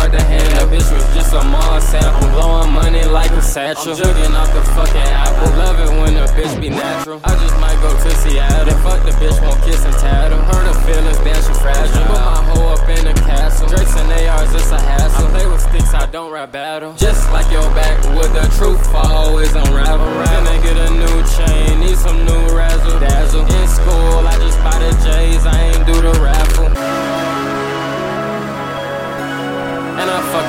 [0.00, 0.66] hard to handle.
[0.72, 2.28] Bitch was just a mall sample.
[2.32, 3.92] Blowing money like a satchel.
[3.92, 5.50] I'm jugging off the fucking apple.
[5.60, 7.20] Love it when a bitch be natural.
[7.24, 8.76] I just might go to Seattle.
[8.80, 10.40] Fuck the bitch, won't kiss and tattle.
[10.48, 12.04] Hurt her feelings, damn she fragile.
[12.08, 13.68] Put my hoe up in the castle.
[13.68, 15.26] Drakes and ARs, it's a hassle.
[15.26, 16.94] I play with sticks, I don't rap battle.
[16.96, 20.08] Just like your back, with the truth I always unravel.
[20.24, 22.29] Finna get a new chain, need some new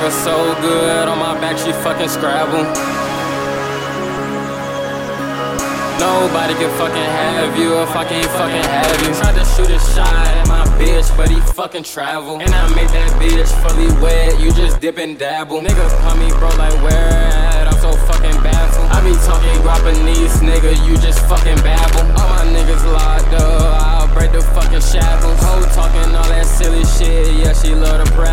[0.02, 2.66] Her so good, on my back she fucking Scrabble.
[6.02, 9.14] Nobody can fucking have you if I can't fucking have you.
[9.14, 12.40] Tried to shoot a shot at my bitch, but he fucking travel.
[12.40, 15.60] And I made that bitch fully wet, you just dip and dabble.
[15.60, 18.90] Niggas call me bro like where at, I'm so fucking baffled.
[18.90, 22.10] I be talking Guapanese, nigga, you just fucking babble.
[22.18, 25.38] All my niggas locked up, I'll break the fucking shackles.
[25.38, 28.31] Hoe talking all that silly shit, yeah, she love to prattle.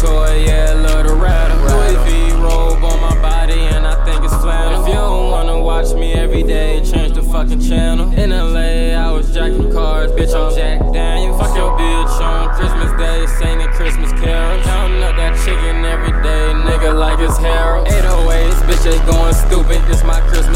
[0.00, 1.58] Toy, yeah, love to rattle.
[1.68, 4.82] Louis V robe on my body, and I think it's flannel.
[4.82, 8.10] If you don't wanna watch me every day, change the fucking channel.
[8.18, 11.36] In LA, I was jacking cars, bitch, I'm Jack Daniel.
[11.38, 14.64] Fuck your bitch on Christmas Day, singing Christmas carols.
[14.64, 17.86] Counting up that chicken every day, nigga, like it's Harold.
[17.88, 20.49] 808s, bitch, they going stupid, this my Christmas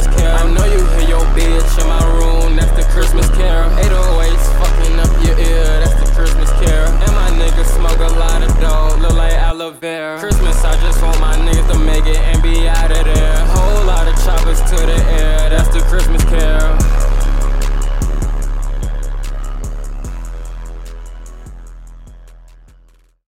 [9.54, 10.18] aloe vera.
[10.18, 13.36] Christmas, I just want my niggas to make it and be out of there.
[13.54, 14.16] Whole lot of